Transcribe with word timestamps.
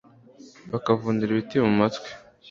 bakavunira 0.71 1.31
ibiti 1.33 1.55
mu 1.65 1.71
matwi 1.79 2.09